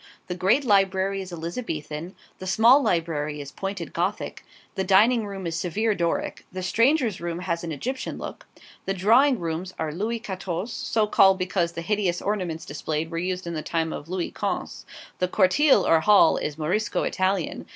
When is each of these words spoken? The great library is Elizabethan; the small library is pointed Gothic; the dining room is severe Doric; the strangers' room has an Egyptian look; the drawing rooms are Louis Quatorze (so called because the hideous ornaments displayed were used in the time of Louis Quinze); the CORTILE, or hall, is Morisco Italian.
The 0.25 0.33
great 0.35 0.65
library 0.65 1.21
is 1.21 1.31
Elizabethan; 1.31 2.15
the 2.39 2.47
small 2.47 2.81
library 2.81 3.39
is 3.39 3.51
pointed 3.51 3.93
Gothic; 3.93 4.43
the 4.73 4.83
dining 4.83 5.27
room 5.27 5.45
is 5.45 5.55
severe 5.55 5.93
Doric; 5.93 6.43
the 6.51 6.63
strangers' 6.63 7.21
room 7.21 7.37
has 7.41 7.63
an 7.63 7.71
Egyptian 7.71 8.17
look; 8.17 8.47
the 8.85 8.95
drawing 8.95 9.37
rooms 9.39 9.75
are 9.77 9.93
Louis 9.93 10.19
Quatorze 10.19 10.73
(so 10.73 11.05
called 11.05 11.37
because 11.37 11.73
the 11.73 11.83
hideous 11.83 12.19
ornaments 12.19 12.65
displayed 12.65 13.11
were 13.11 13.19
used 13.19 13.45
in 13.45 13.53
the 13.53 13.61
time 13.61 13.93
of 13.93 14.09
Louis 14.09 14.31
Quinze); 14.31 14.87
the 15.19 15.27
CORTILE, 15.27 15.85
or 15.85 15.99
hall, 15.99 16.37
is 16.37 16.57
Morisco 16.57 17.03
Italian. 17.03 17.67